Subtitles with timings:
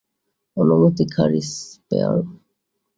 [0.57, 2.17] অনুমতি খারিজ, স্পেয়ার।